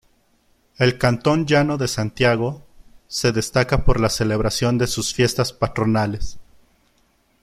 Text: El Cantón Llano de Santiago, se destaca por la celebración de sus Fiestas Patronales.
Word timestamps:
El 0.79 0.97
Cantón 0.97 1.45
Llano 1.45 1.77
de 1.77 1.87
Santiago, 1.87 2.63
se 3.07 3.31
destaca 3.31 3.85
por 3.85 3.99
la 3.99 4.09
celebración 4.09 4.79
de 4.79 4.87
sus 4.87 5.13
Fiestas 5.13 5.53
Patronales. 5.53 6.39